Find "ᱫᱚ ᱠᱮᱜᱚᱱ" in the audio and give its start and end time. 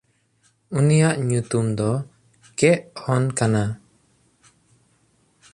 1.77-3.25